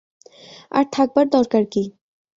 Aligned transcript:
আর 0.71 0.85
থাকবার 0.93 1.25
দরকার 1.29 1.63
কী। 1.71 1.83